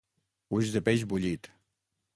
[0.59, 1.53] Ulls de peix bullit.